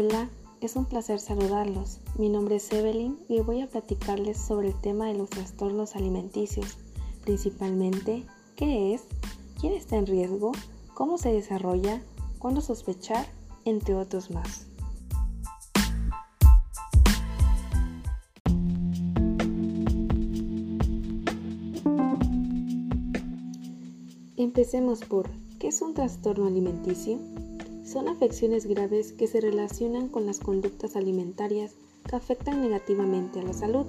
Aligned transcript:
Hola, 0.00 0.28
es 0.60 0.76
un 0.76 0.84
placer 0.84 1.18
saludarlos. 1.18 1.98
Mi 2.16 2.28
nombre 2.28 2.54
es 2.54 2.72
Evelyn 2.72 3.18
y 3.28 3.40
voy 3.40 3.62
a 3.62 3.66
platicarles 3.66 4.36
sobre 4.36 4.68
el 4.68 4.80
tema 4.80 5.06
de 5.06 5.14
los 5.14 5.28
trastornos 5.28 5.96
alimenticios, 5.96 6.78
principalmente 7.24 8.24
qué 8.54 8.94
es, 8.94 9.02
quién 9.60 9.72
está 9.72 9.96
en 9.96 10.06
riesgo, 10.06 10.52
cómo 10.94 11.18
se 11.18 11.32
desarrolla, 11.32 12.00
cuándo 12.38 12.60
sospechar, 12.60 13.26
entre 13.64 13.96
otros 13.96 14.30
más. 14.30 14.68
Empecemos 24.36 25.00
por, 25.00 25.28
¿qué 25.58 25.66
es 25.66 25.82
un 25.82 25.94
trastorno 25.94 26.46
alimenticio? 26.46 27.18
Son 27.90 28.06
afecciones 28.06 28.66
graves 28.66 29.12
que 29.12 29.26
se 29.26 29.40
relacionan 29.40 30.08
con 30.08 30.26
las 30.26 30.40
conductas 30.40 30.94
alimentarias 30.94 31.72
que 32.06 32.16
afectan 32.16 32.60
negativamente 32.60 33.40
a 33.40 33.42
la 33.42 33.54
salud, 33.54 33.86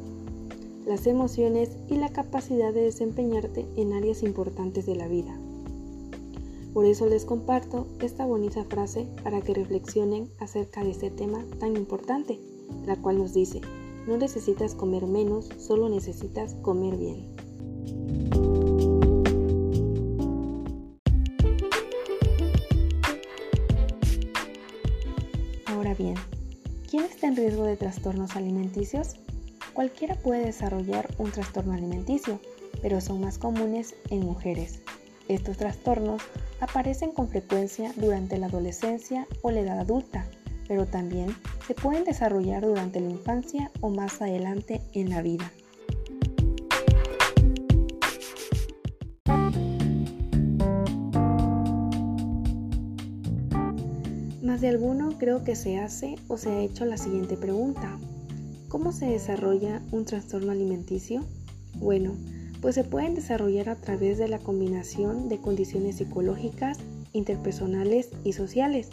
las 0.86 1.06
emociones 1.06 1.72
y 1.90 1.96
la 1.96 2.08
capacidad 2.08 2.74
de 2.74 2.84
desempeñarte 2.84 3.66
en 3.76 3.92
áreas 3.92 4.24
importantes 4.24 4.86
de 4.86 4.96
la 4.96 5.10
vida. 5.10 5.38
Por 6.74 6.86
eso 6.86 7.08
les 7.08 7.26
comparto 7.26 7.88
esta 8.00 8.26
bonita 8.26 8.64
frase 8.64 9.06
para 9.22 9.42
que 9.42 9.54
reflexionen 9.54 10.30
acerca 10.40 10.82
de 10.82 10.92
este 10.92 11.12
tema 11.12 11.44
tan 11.60 11.76
importante, 11.76 12.40
la 12.86 12.96
cual 12.96 13.18
nos 13.18 13.34
dice, 13.34 13.60
no 14.08 14.16
necesitas 14.16 14.76
comer 14.76 15.08
menos, 15.08 15.50
solo 15.58 15.90
necesitas 15.90 16.54
comer 16.62 16.96
bien. 16.96 17.39
De 27.70 27.78
trastornos 27.78 28.36
alimenticios? 28.36 29.16
Cualquiera 29.74 30.16
puede 30.16 30.46
desarrollar 30.46 31.08
un 31.18 31.32
trastorno 31.32 31.74
alimenticio, 31.74 32.40
pero 32.82 33.00
son 33.02 33.22
más 33.22 33.38
comunes 33.38 33.96
en 34.10 34.22
mujeres. 34.26 34.82
Estos 35.28 35.58
trastornos 35.58 36.22
aparecen 36.60 37.12
con 37.12 37.30
frecuencia 37.30 37.94
durante 37.96 38.38
la 38.38 38.48
adolescencia 38.48 39.28
o 39.42 39.52
la 39.52 39.62
edad 39.62 39.80
adulta, 39.80 40.26
pero 40.68 40.86
también 40.86 41.36
se 41.68 41.76
pueden 41.76 42.04
desarrollar 42.04 42.66
durante 42.66 43.00
la 43.00 43.10
infancia 43.10 43.72
o 43.82 43.90
más 43.90 44.22
adelante 44.22 44.82
en 44.94 45.10
la 45.10 45.22
vida. 45.22 45.52
Alguno 54.70 55.18
creo 55.18 55.44
que 55.44 55.56
se 55.56 55.80
hace 55.80 56.16
o 56.28 56.38
se 56.38 56.50
ha 56.50 56.62
hecho 56.62 56.86
la 56.86 56.98
siguiente 56.98 57.36
pregunta. 57.36 58.00
¿Cómo 58.68 58.92
se 58.92 59.08
desarrolla 59.08 59.82
un 59.92 60.06
trastorno 60.06 60.52
alimenticio? 60.52 61.26
Bueno, 61.76 62.14
pues 62.62 62.76
se 62.76 62.84
pueden 62.84 63.16
desarrollar 63.16 63.70
a 63.70 63.76
través 63.76 64.18
de 64.18 64.28
la 64.28 64.40
combinación 64.40 65.28
de 65.28 65.40
condiciones 65.40 65.98
psicológicas, 65.98 66.78
interpersonales 67.14 68.10
y 68.24 68.34
sociales, 68.34 68.90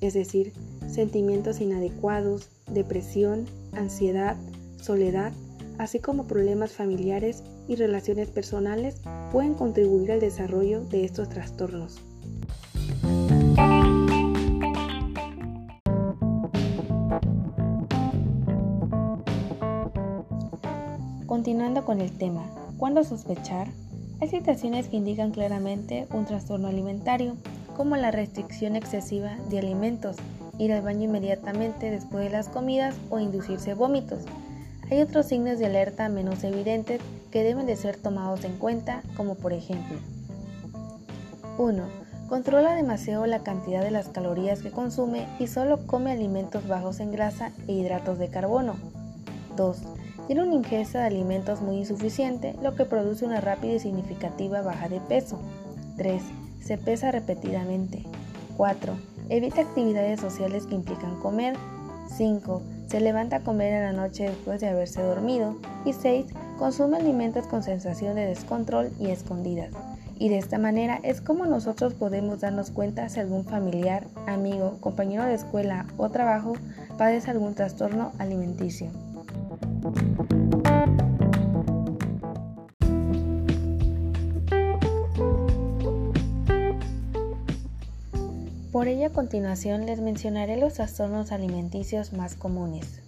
es 0.00 0.14
decir, 0.14 0.52
sentimientos 0.88 1.60
inadecuados, 1.60 2.50
depresión, 2.70 3.46
ansiedad, 3.72 4.36
soledad, 4.80 5.32
así 5.78 5.98
como 5.98 6.26
problemas 6.26 6.72
familiares 6.72 7.42
y 7.68 7.76
relaciones 7.76 8.28
personales 8.28 8.96
pueden 9.32 9.54
contribuir 9.54 10.12
al 10.12 10.20
desarrollo 10.20 10.84
de 10.84 11.04
estos 11.04 11.28
trastornos. 11.28 12.00
Continuando 21.50 21.84
con 21.84 22.00
el 22.00 22.12
tema, 22.12 22.44
¿cuándo 22.78 23.02
sospechar? 23.02 23.66
Hay 24.20 24.28
situaciones 24.28 24.86
que 24.86 24.98
indican 24.98 25.32
claramente 25.32 26.06
un 26.12 26.24
trastorno 26.24 26.68
alimentario, 26.68 27.34
como 27.76 27.96
la 27.96 28.12
restricción 28.12 28.76
excesiva 28.76 29.36
de 29.48 29.58
alimentos, 29.58 30.14
ir 30.60 30.72
al 30.72 30.82
baño 30.82 31.06
inmediatamente 31.06 31.90
después 31.90 32.22
de 32.22 32.30
las 32.30 32.48
comidas 32.48 32.94
o 33.10 33.18
inducirse 33.18 33.74
vómitos. 33.74 34.20
Hay 34.92 35.00
otros 35.00 35.26
signos 35.26 35.58
de 35.58 35.66
alerta 35.66 36.08
menos 36.08 36.44
evidentes 36.44 37.00
que 37.32 37.42
deben 37.42 37.66
de 37.66 37.74
ser 37.74 37.96
tomados 37.96 38.44
en 38.44 38.56
cuenta, 38.56 39.02
como 39.16 39.34
por 39.34 39.52
ejemplo 39.52 39.98
1. 41.58 41.82
Controla 42.28 42.76
demasiado 42.76 43.26
la 43.26 43.40
cantidad 43.40 43.82
de 43.82 43.90
las 43.90 44.06
calorías 44.06 44.62
que 44.62 44.70
consume 44.70 45.26
y 45.40 45.48
solo 45.48 45.84
come 45.88 46.12
alimentos 46.12 46.68
bajos 46.68 47.00
en 47.00 47.10
grasa 47.10 47.50
e 47.66 47.72
hidratos 47.72 48.20
de 48.20 48.28
carbono. 48.28 48.76
2 49.56 49.99
tiene 50.30 50.44
una 50.44 50.54
ingesta 50.54 51.00
de 51.00 51.06
alimentos 51.06 51.60
muy 51.60 51.78
insuficiente, 51.78 52.54
lo 52.62 52.76
que 52.76 52.84
produce 52.84 53.24
una 53.24 53.40
rápida 53.40 53.72
y 53.72 53.80
significativa 53.80 54.62
baja 54.62 54.88
de 54.88 55.00
peso. 55.00 55.40
3. 55.96 56.22
Se 56.62 56.78
pesa 56.78 57.10
repetidamente. 57.10 58.04
4. 58.56 58.96
Evita 59.28 59.62
actividades 59.62 60.20
sociales 60.20 60.66
que 60.66 60.76
implican 60.76 61.18
comer. 61.18 61.56
5. 62.16 62.62
Se 62.86 63.00
levanta 63.00 63.38
a 63.38 63.40
comer 63.40 63.72
en 63.72 63.82
la 63.82 63.92
noche 63.92 64.28
después 64.28 64.60
de 64.60 64.68
haberse 64.68 65.02
dormido. 65.02 65.56
Y 65.84 65.94
6. 65.94 66.26
Consume 66.60 66.98
alimentos 66.98 67.48
con 67.48 67.64
sensación 67.64 68.14
de 68.14 68.26
descontrol 68.26 68.92
y 69.00 69.08
escondidas. 69.10 69.72
Y 70.16 70.28
de 70.28 70.38
esta 70.38 70.58
manera 70.58 71.00
es 71.02 71.20
como 71.20 71.44
nosotros 71.46 71.94
podemos 71.94 72.38
darnos 72.38 72.70
cuenta 72.70 73.08
si 73.08 73.18
algún 73.18 73.44
familiar, 73.44 74.06
amigo, 74.28 74.76
compañero 74.78 75.24
de 75.24 75.34
escuela 75.34 75.86
o 75.96 76.08
trabajo 76.10 76.52
padece 76.96 77.32
algún 77.32 77.56
trastorno 77.56 78.12
alimenticio. 78.18 78.92
Por 88.72 88.88
ello 88.88 89.08
a 89.08 89.10
continuación 89.10 89.84
les 89.84 90.00
mencionaré 90.00 90.56
los 90.56 90.74
trastornos 90.74 91.32
alimenticios 91.32 92.12
más 92.12 92.34
comunes. 92.34 93.00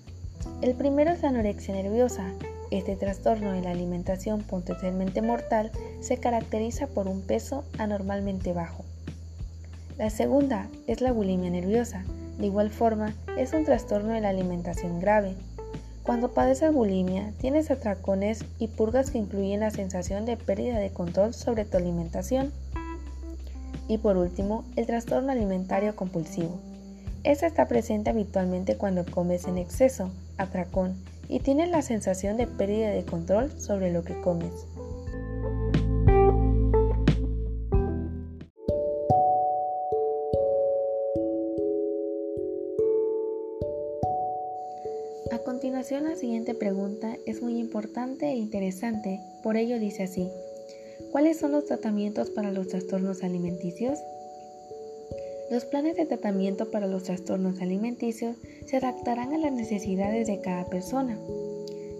El 0.60 0.74
primero 0.74 1.12
es 1.12 1.22
la 1.22 1.28
anorexia 1.28 1.74
nerviosa. 1.74 2.32
Este 2.70 2.96
trastorno 2.96 3.52
de 3.52 3.62
la 3.62 3.70
alimentación 3.70 4.42
potencialmente 4.42 5.22
mortal 5.22 5.70
se 6.00 6.18
caracteriza 6.18 6.88
por 6.88 7.08
un 7.08 7.22
peso 7.22 7.64
anormalmente 7.78 8.52
bajo. 8.52 8.84
La 9.98 10.10
segunda 10.10 10.68
es 10.86 11.00
la 11.00 11.12
bulimia 11.12 11.50
nerviosa. 11.50 12.04
De 12.38 12.46
igual 12.46 12.70
forma, 12.70 13.14
es 13.38 13.52
un 13.52 13.64
trastorno 13.64 14.12
de 14.12 14.20
la 14.20 14.30
alimentación 14.30 15.00
grave. 15.00 15.36
Cuando 16.02 16.32
padeces 16.32 16.72
bulimia, 16.72 17.32
tienes 17.38 17.70
atracones 17.70 18.44
y 18.58 18.66
purgas 18.66 19.12
que 19.12 19.18
incluyen 19.18 19.60
la 19.60 19.70
sensación 19.70 20.26
de 20.26 20.36
pérdida 20.36 20.78
de 20.78 20.90
control 20.90 21.32
sobre 21.32 21.64
tu 21.64 21.76
alimentación. 21.76 22.52
Y 23.86 23.98
por 23.98 24.16
último, 24.16 24.64
el 24.74 24.86
trastorno 24.86 25.30
alimentario 25.30 25.94
compulsivo. 25.94 26.58
Este 27.22 27.46
está 27.46 27.68
presente 27.68 28.10
habitualmente 28.10 28.76
cuando 28.76 29.04
comes 29.04 29.46
en 29.46 29.58
exceso, 29.58 30.10
atracón, 30.38 30.96
y 31.28 31.38
tienes 31.38 31.70
la 31.70 31.82
sensación 31.82 32.36
de 32.36 32.48
pérdida 32.48 32.90
de 32.90 33.04
control 33.04 33.52
sobre 33.60 33.92
lo 33.92 34.02
que 34.02 34.20
comes. 34.20 34.66
Continuación 45.38 46.04
la 46.04 46.14
siguiente 46.14 46.54
pregunta 46.54 47.16
es 47.26 47.40
muy 47.40 47.58
importante 47.58 48.26
e 48.26 48.36
interesante, 48.36 49.20
por 49.42 49.56
ello 49.56 49.78
dice 49.78 50.02
así, 50.02 50.28
¿cuáles 51.10 51.38
son 51.38 51.52
los 51.52 51.64
tratamientos 51.64 52.28
para 52.30 52.52
los 52.52 52.68
trastornos 52.68 53.22
alimenticios? 53.22 53.98
Los 55.50 55.64
planes 55.64 55.96
de 55.96 56.04
tratamiento 56.04 56.70
para 56.70 56.86
los 56.86 57.04
trastornos 57.04 57.62
alimenticios 57.62 58.36
se 58.66 58.76
adaptarán 58.76 59.32
a 59.32 59.38
las 59.38 59.52
necesidades 59.52 60.26
de 60.26 60.40
cada 60.40 60.66
persona. 60.66 61.18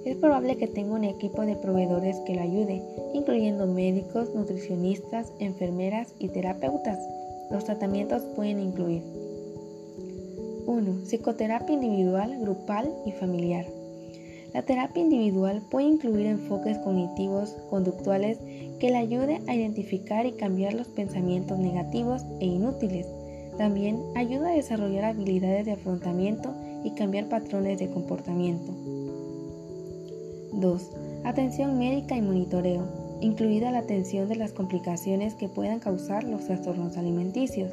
Es 0.05 0.17
probable 0.17 0.57
que 0.57 0.69
tenga 0.69 0.95
un 0.95 1.05
equipo 1.05 1.47
de 1.47 1.57
proveedores 1.57 2.17
que 2.27 2.35
lo 2.35 2.43
ayude, 2.43 2.83
incluyendo 3.15 3.67
médicos, 3.67 4.35
nutricionistas, 4.35 5.33
enfermeras 5.39 6.15
y 6.19 6.29
terapeutas. 6.29 6.99
Los 7.51 7.65
tratamientos 7.65 8.25
pueden 8.35 8.59
incluir 8.59 9.22
1. 10.67 11.05
Psicoterapia 11.05 11.75
individual, 11.75 12.39
grupal 12.41 12.95
y 13.05 13.13
familiar. 13.13 13.67
La 14.55 14.63
terapia 14.63 15.03
individual 15.03 15.63
puede 15.71 15.87
incluir 15.87 16.27
enfoques 16.27 16.79
cognitivos, 16.79 17.57
conductuales 17.71 18.39
que 18.79 18.91
le 18.91 18.99
ayuden 18.99 19.49
a 19.49 19.55
identificar 19.55 20.27
y 20.27 20.33
cambiar 20.33 20.75
los 20.75 20.89
pensamientos 20.89 21.59
negativos 21.59 22.23
e 22.41 22.47
inútiles. 22.47 23.07
También 23.57 23.99
ayuda 24.15 24.51
a 24.51 24.55
desarrollar 24.55 25.05
habilidades 25.05 25.65
de 25.65 25.73
afrontamiento 25.73 26.55
y 26.85 26.91
cambiar 26.93 27.29
patrones 27.29 27.79
de 27.79 27.91
comportamiento. 27.91 28.73
2. 30.53 30.91
Atención 31.25 31.79
médica 31.79 32.17
y 32.17 32.23
monitoreo, 32.23 33.19
incluida 33.21 33.71
la 33.71 33.79
atención 33.79 34.29
de 34.29 34.37
las 34.37 34.53
complicaciones 34.53 35.35
que 35.35 35.49
puedan 35.49 35.81
causar 35.81 36.25
los 36.25 36.45
trastornos 36.45 36.97
alimenticios. 36.97 37.71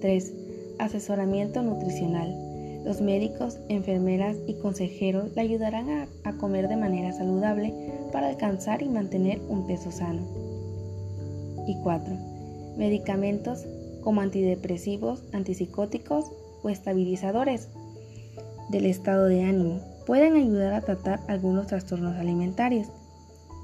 3 0.00 0.43
asesoramiento 0.84 1.62
nutricional. 1.62 2.34
Los 2.84 3.00
médicos, 3.00 3.58
enfermeras 3.68 4.36
y 4.46 4.54
consejeros 4.54 5.34
le 5.34 5.40
ayudarán 5.40 6.08
a, 6.24 6.32
comer 6.34 6.68
de 6.68 6.76
manera 6.76 7.12
saludable 7.12 7.72
para 8.12 8.28
alcanzar 8.28 8.82
y 8.82 8.88
mantener 8.88 9.40
un 9.48 9.66
peso 9.66 9.90
sano. 9.90 10.22
Y 11.66 11.76
4. 11.82 12.14
Medicamentos 12.76 13.64
como 14.02 14.20
antidepresivos, 14.20 15.24
antipsicóticos 15.32 16.26
o 16.62 16.68
estabilizadores 16.68 17.68
del 18.68 18.84
estado 18.84 19.26
de 19.26 19.44
ánimo 19.44 19.80
pueden 20.06 20.34
ayudar 20.34 20.74
a 20.74 20.82
tratar 20.82 21.20
algunos 21.26 21.68
trastornos 21.68 22.16
alimentarios. 22.16 22.88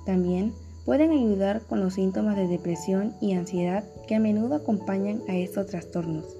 También 0.06 0.54
pueden 0.86 1.10
ayudar 1.10 1.60
con 1.62 1.80
los 1.80 1.94
síntomas 1.94 2.36
de 2.36 2.48
depresión 2.48 3.14
y 3.20 3.34
ansiedad 3.34 3.84
que 4.08 4.14
a 4.14 4.20
menudo 4.20 4.54
acompañan 4.54 5.20
a 5.28 5.36
estos 5.36 5.66
trastornos. 5.66 6.39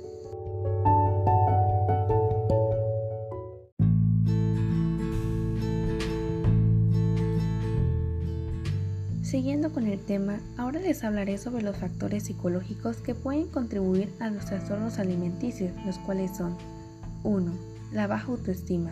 Siguiendo 9.30 9.72
con 9.72 9.86
el 9.86 10.00
tema, 10.00 10.40
ahora 10.56 10.80
les 10.80 11.04
hablaré 11.04 11.38
sobre 11.38 11.62
los 11.62 11.76
factores 11.76 12.24
psicológicos 12.24 12.96
que 12.96 13.14
pueden 13.14 13.46
contribuir 13.46 14.12
a 14.18 14.28
los 14.28 14.44
trastornos 14.44 14.98
alimenticios, 14.98 15.70
los 15.86 15.98
cuales 15.98 16.36
son 16.36 16.56
1. 17.22 17.52
La 17.92 18.08
baja 18.08 18.26
autoestima. 18.26 18.90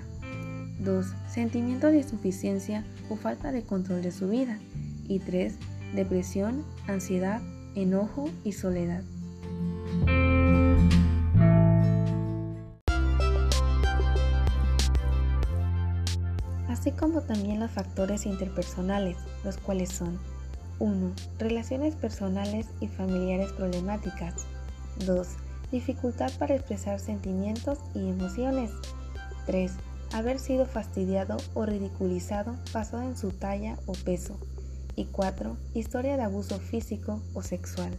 2. 0.79 1.07
Sentimiento 1.29 1.89
de 1.89 1.99
insuficiencia 1.99 2.85
o 3.11 3.17
falta 3.17 3.51
de 3.51 3.65
control 3.65 4.01
de 4.01 4.13
su 4.13 4.29
vida. 4.29 4.61
Y 5.09 5.19
3. 5.19 5.55
Depresión, 5.97 6.63
ansiedad, 6.87 7.43
enojo 7.75 8.31
y 8.45 8.53
soledad. 8.53 9.03
Así 16.79 16.93
como 16.93 17.23
también 17.23 17.59
los 17.59 17.73
factores 17.73 18.25
interpersonales, 18.25 19.17
los 19.43 19.57
cuales 19.57 19.89
son 19.89 20.17
1. 20.79 21.13
Relaciones 21.41 21.97
personales 21.97 22.69
y 22.79 22.87
familiares 22.87 23.51
problemáticas. 23.53 24.47
2. 25.05 25.27
Dificultad 25.73 26.31
para 26.39 26.55
expresar 26.55 27.01
sentimientos 27.01 27.79
y 27.97 28.09
emociones. 28.09 28.71
3 29.47 29.73
haber 30.13 30.39
sido 30.39 30.67
fastidiado 30.67 31.37
o 31.55 31.67
ridiculizado 31.67 32.57
basado 32.73 33.03
en 33.03 33.17
su 33.17 33.33
talla 33.33 33.77
o 33.87 33.93
peso. 33.93 34.39
Y 34.95 35.07
4. 35.07 35.57
Historia 35.75 36.17
de 36.17 36.23
abuso 36.23 36.61
físico 36.61 37.21
o 37.35 37.43
sexual. 37.43 37.93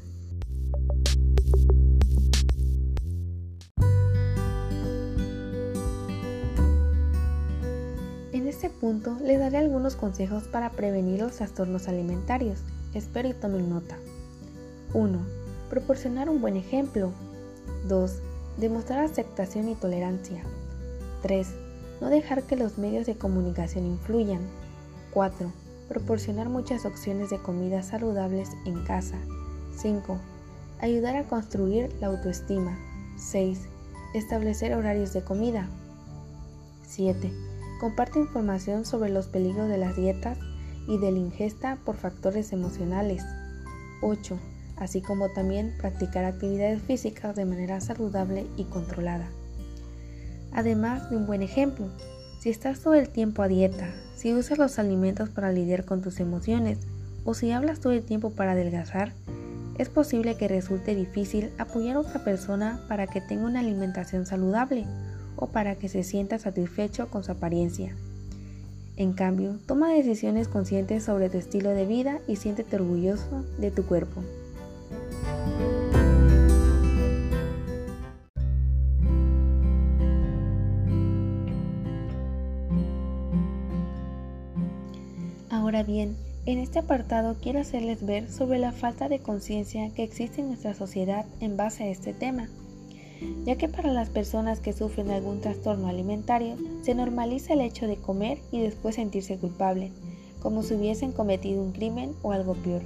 Punto 8.90 9.18
les 9.24 9.38
daré 9.38 9.60
algunos 9.60 9.96
consejos 9.96 10.46
para 10.46 10.72
prevenir 10.72 11.20
los 11.20 11.34
trastornos 11.34 11.88
alimentarios. 11.88 12.58
Espero 12.96 13.30
y 13.30 13.34
tomen 13.34 13.70
nota. 13.70 13.98
1. 14.96 15.20
Proporcionar 15.70 16.28
un 16.28 16.42
buen 16.42 16.58
ejemplo. 16.58 17.12
2. 17.88 18.12
Demostrar 18.58 19.06
aceptación 19.06 19.70
y 19.70 19.76
tolerancia. 19.76 20.42
3 21.22 21.48
no 22.02 22.10
dejar 22.10 22.42
que 22.44 22.56
los 22.56 22.80
medios 22.80 23.06
de 23.06 23.16
comunicación 23.16 23.86
influyan. 23.86 24.42
4. 25.14 25.52
Proporcionar 25.88 26.50
muchas 26.50 26.84
opciones 26.86 27.30
de 27.30 27.38
comidas 27.38 27.90
saludables 27.90 28.50
en 28.66 28.84
casa. 28.86 29.18
5. 29.78 30.18
Ayudar 30.82 31.16
a 31.16 31.26
construir 31.26 31.94
la 32.00 32.08
autoestima. 32.08 32.76
6. 33.18 33.68
Establecer 34.16 34.74
horarios 34.74 35.14
de 35.14 35.24
comida. 35.24 35.68
7. 36.88 37.49
Comparte 37.80 38.20
información 38.20 38.86
sobre 38.86 39.10
los 39.10 39.28
peligros 39.28 39.70
de 39.70 39.78
las 39.78 39.96
dietas 39.96 40.38
y 40.88 40.98
de 40.98 41.12
la 41.12 41.20
ingesta 41.20 41.78
por 41.86 41.96
factores 41.96 42.54
emocionales. 42.54 43.24
8. 44.02 44.38
Así 44.78 45.02
como 45.02 45.30
también 45.30 45.76
practicar 45.80 46.26
actividades 46.26 46.82
físicas 46.82 47.36
de 47.36 47.46
manera 47.46 47.82
saludable 47.82 48.46
y 48.58 48.66
controlada 48.66 49.30
además 50.52 51.10
de 51.10 51.18
un 51.18 51.26
buen 51.26 51.42
ejemplo. 51.42 51.88
Si 52.40 52.50
estás 52.50 52.80
todo 52.80 52.94
el 52.94 53.10
tiempo 53.10 53.42
a 53.42 53.48
dieta, 53.48 53.90
si 54.16 54.34
usas 54.34 54.58
los 54.58 54.80
alimentos 54.80 55.30
para 55.30 55.52
lidiar 55.52 55.86
con 55.86 56.02
tus 56.02 56.20
emociones 56.20 56.80
o 57.26 57.34
si 57.34 57.52
hablas 57.52 57.80
todo 57.80 57.94
el 57.94 58.04
tiempo 58.04 58.32
para 58.32 58.54
adelgazar, 58.54 59.14
es 59.78 59.90
posible 59.90 60.36
que 60.36 60.48
resulte 60.48 60.96
difícil 60.96 61.52
apoyar 61.58 61.96
a 61.96 62.00
otra 62.02 62.24
persona 62.24 62.84
para 62.88 63.08
que 63.08 63.22
tenga 63.22 63.46
una 63.46 63.62
alimentación 63.62 64.26
saludable 64.26 64.86
o 65.40 65.48
para 65.48 65.76
que 65.76 65.88
se 65.88 66.04
sienta 66.04 66.38
satisfecho 66.38 67.08
con 67.10 67.24
su 67.24 67.32
apariencia. 67.32 67.96
En 68.98 69.14
cambio, 69.14 69.58
toma 69.66 69.94
decisiones 69.94 70.50
conscientes 70.50 71.04
sobre 71.06 71.30
tu 71.30 71.38
estilo 71.38 71.70
de 71.70 71.86
vida 71.86 72.20
y 72.28 72.36
siéntete 72.36 72.76
orgulloso 72.76 73.46
de 73.58 73.72
tu 73.72 73.86
cuerpo. 73.86 74.22
Ahora 85.50 85.84
bien, 85.84 86.18
en 86.46 86.58
este 86.58 86.80
apartado 86.80 87.38
quiero 87.42 87.60
hacerles 87.60 88.06
ver 88.06 88.30
sobre 88.30 88.60
la 88.60 88.74
falta 88.74 89.08
de 89.08 89.20
conciencia 89.20 89.90
que 89.92 90.04
existe 90.04 90.42
en 90.42 90.48
nuestra 90.48 90.74
sociedad 90.74 91.26
en 91.40 91.56
base 91.56 91.84
a 91.84 91.90
este 91.90 92.12
tema, 92.12 92.50
ya 93.46 93.58
que 93.58 93.68
para 93.68 93.92
las 93.92 94.10
personas 94.10 94.60
que 94.60 94.74
sufren 94.74 95.12
algún 95.12 95.42
trastorno 95.42 95.88
alimentario 95.88 96.56
se 96.84 96.96
normaliza 96.96 97.54
el 97.54 97.62
hecho 97.62 97.88
de 97.88 97.98
comer 97.98 98.40
y 98.52 98.62
después 98.62 98.96
sentirse 98.96 99.38
culpable, 99.38 99.92
como 100.42 100.64
si 100.64 100.74
hubiesen 100.74 101.12
cometido 101.12 101.62
un 101.62 101.72
crimen 101.72 102.14
o 102.22 102.32
algo 102.32 102.56
peor. 102.56 102.82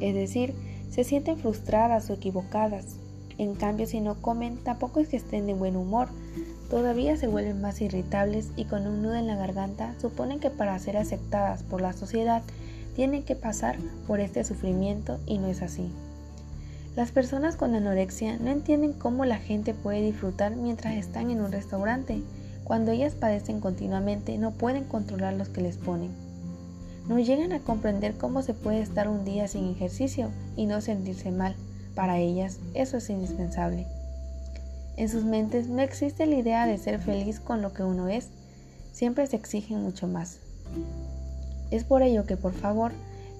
Es 0.00 0.14
decir, 0.14 0.54
se 0.90 1.04
sienten 1.04 1.38
frustradas 1.38 2.10
o 2.10 2.14
equivocadas. 2.14 2.96
En 3.38 3.54
cambio, 3.54 3.86
si 3.86 4.00
no 4.00 4.20
comen, 4.20 4.58
tampoco 4.58 5.00
es 5.00 5.08
que 5.08 5.16
estén 5.16 5.46
de 5.46 5.54
buen 5.54 5.76
humor, 5.76 6.08
Todavía 6.70 7.16
se 7.16 7.28
vuelven 7.28 7.62
más 7.62 7.80
irritables 7.80 8.50
y 8.54 8.66
con 8.66 8.86
un 8.86 9.02
nudo 9.02 9.14
en 9.14 9.26
la 9.26 9.36
garganta 9.36 9.94
suponen 10.00 10.38
que 10.38 10.50
para 10.50 10.78
ser 10.78 10.98
aceptadas 10.98 11.62
por 11.62 11.80
la 11.80 11.94
sociedad 11.94 12.42
tienen 12.94 13.22
que 13.22 13.36
pasar 13.36 13.78
por 14.06 14.20
este 14.20 14.44
sufrimiento 14.44 15.18
y 15.24 15.38
no 15.38 15.46
es 15.46 15.62
así. 15.62 15.90
Las 16.98 17.12
personas 17.12 17.54
con 17.54 17.76
anorexia 17.76 18.38
no 18.38 18.50
entienden 18.50 18.92
cómo 18.92 19.24
la 19.24 19.38
gente 19.38 19.72
puede 19.72 20.02
disfrutar 20.02 20.56
mientras 20.56 20.96
están 20.96 21.30
en 21.30 21.40
un 21.40 21.52
restaurante. 21.52 22.24
Cuando 22.64 22.90
ellas 22.90 23.14
padecen 23.14 23.60
continuamente 23.60 24.36
no 24.36 24.50
pueden 24.50 24.82
controlar 24.82 25.34
los 25.34 25.48
que 25.48 25.60
les 25.60 25.76
ponen. 25.76 26.10
No 27.06 27.20
llegan 27.20 27.52
a 27.52 27.60
comprender 27.60 28.16
cómo 28.16 28.42
se 28.42 28.52
puede 28.52 28.80
estar 28.80 29.06
un 29.06 29.24
día 29.24 29.46
sin 29.46 29.70
ejercicio 29.70 30.30
y 30.56 30.66
no 30.66 30.80
sentirse 30.80 31.30
mal. 31.30 31.54
Para 31.94 32.18
ellas 32.18 32.58
eso 32.74 32.96
es 32.96 33.08
indispensable. 33.10 33.86
En 34.96 35.08
sus 35.08 35.22
mentes 35.22 35.68
no 35.68 35.80
existe 35.82 36.26
la 36.26 36.34
idea 36.34 36.66
de 36.66 36.78
ser 36.78 36.98
feliz 36.98 37.38
con 37.38 37.62
lo 37.62 37.72
que 37.74 37.84
uno 37.84 38.08
es, 38.08 38.30
siempre 38.90 39.24
se 39.28 39.36
exigen 39.36 39.84
mucho 39.84 40.08
más. 40.08 40.40
Es 41.70 41.84
por 41.84 42.02
ello 42.02 42.24
que 42.24 42.36
por 42.36 42.54
favor 42.54 42.90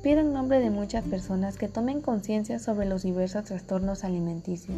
pido 0.03 0.21
en 0.21 0.33
nombre 0.33 0.61
de 0.61 0.71
muchas 0.71 1.05
personas 1.05 1.57
que 1.57 1.69
tomen 1.69 2.01
conciencia 2.01 2.59
sobre 2.59 2.87
los 2.87 3.03
diversos 3.03 3.45
trastornos 3.45 4.05
alimenticios. 4.05 4.77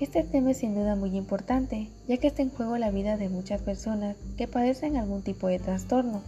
Este 0.00 0.24
tema 0.24 0.50
es 0.50 0.58
sin 0.58 0.74
duda 0.74 0.96
muy 0.96 1.16
importante, 1.16 1.88
ya 2.08 2.16
que 2.16 2.26
está 2.26 2.42
en 2.42 2.50
juego 2.50 2.76
la 2.78 2.90
vida 2.90 3.16
de 3.16 3.28
muchas 3.28 3.62
personas 3.62 4.16
que 4.36 4.48
padecen 4.48 4.96
algún 4.96 5.22
tipo 5.22 5.46
de 5.46 5.58
trastorno 5.58 6.22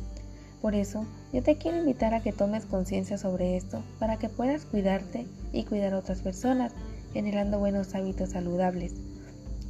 por 0.62 0.76
eso, 0.76 1.04
yo 1.32 1.42
te 1.42 1.56
quiero 1.56 1.78
invitar 1.78 2.14
a 2.14 2.22
que 2.22 2.32
tomes 2.32 2.66
conciencia 2.66 3.18
sobre 3.18 3.56
esto 3.56 3.82
para 3.98 4.16
que 4.16 4.28
puedas 4.28 4.64
cuidarte 4.64 5.26
y 5.52 5.64
cuidar 5.64 5.92
a 5.92 5.98
otras 5.98 6.20
personas, 6.20 6.72
generando 7.12 7.58
buenos 7.58 7.96
hábitos 7.96 8.30
saludables. 8.30 8.94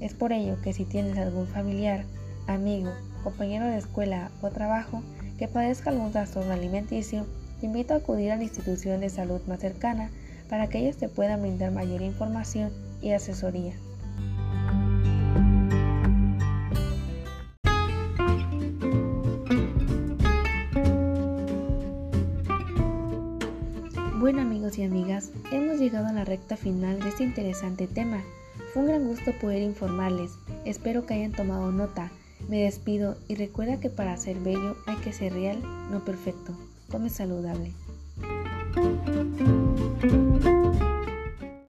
Es 0.03 0.15
por 0.15 0.33
ello 0.33 0.57
que 0.65 0.73
si 0.73 0.85
tienes 0.85 1.17
algún 1.17 1.47
familiar, 1.47 2.05
amigo, 2.49 2.91
compañero 3.23 3.67
de 3.67 3.79
escuela 3.79 4.33
o 4.43 4.51
trabajo 4.51 5.01
que 5.39 5.47
padezca 5.47 5.91
algún 5.91 6.11
trastorno 6.11 6.53
alimenticio, 6.53 7.25
te 7.61 7.67
invito 7.67 7.95
a 7.95 7.99
acudir 7.99 8.33
a 8.33 8.37
la 8.37 8.43
institución 8.43 8.99
de 8.99 9.11
salud 9.11 9.41
más 9.47 9.61
cercana 9.61 10.11
para 10.51 10.67
que 10.67 10.81
ellos 10.81 10.97
te 10.97 11.09
puedan 11.09 11.43
brindar 11.43 11.71
mayor 11.71 12.03
información 12.03 12.73
y 13.01 13.13
asesoría. 13.13 13.75
Bueno 24.19 24.43
amigos 24.43 24.79
y 24.79 24.83
amigas, 24.83 25.31
hemos 25.53 25.79
llegado 25.79 26.09
a 26.09 26.13
la 26.13 26.25
recta 26.25 26.57
final 26.57 26.99
de 26.99 27.09
este 27.09 27.23
interesante 27.23 27.87
tema. 27.87 28.21
Fue 28.73 28.83
un 28.83 28.89
gran 28.89 29.07
gusto 29.07 29.33
poder 29.33 29.63
informarles. 29.63 30.33
Espero 30.65 31.05
que 31.05 31.15
hayan 31.15 31.33
tomado 31.33 31.71
nota. 31.73 32.11
Me 32.49 32.63
despido 32.63 33.17
y 33.29 33.35
recuerda 33.35 33.81
que 33.81 33.91
para 33.91 34.17
ser 34.17 34.39
bello 34.39 34.77
hay 34.87 34.97
que 34.97 35.13
ser 35.13 35.35
real, 35.35 35.63
no 35.91 36.05
perfecto. 36.05 36.55
Come 36.91 37.11
saludable. 37.11 37.73